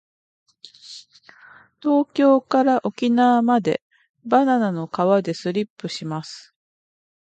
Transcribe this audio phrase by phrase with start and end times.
[1.79, 3.83] 東京から沖縄まで
[4.25, 6.55] バナナの皮でスリップします。